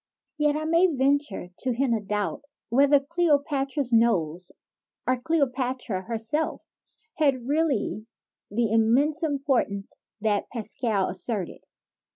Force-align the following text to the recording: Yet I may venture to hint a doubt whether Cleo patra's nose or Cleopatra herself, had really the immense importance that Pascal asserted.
Yet 0.39 0.55
I 0.55 0.65
may 0.65 0.87
venture 0.87 1.51
to 1.59 1.73
hint 1.75 1.95
a 1.95 1.99
doubt 2.03 2.41
whether 2.69 2.99
Cleo 2.99 3.37
patra's 3.37 3.93
nose 3.93 4.51
or 5.05 5.17
Cleopatra 5.17 6.01
herself, 6.07 6.67
had 7.17 7.43
really 7.45 8.07
the 8.49 8.73
immense 8.73 9.21
importance 9.21 9.99
that 10.19 10.49
Pascal 10.49 11.07
asserted. 11.07 11.61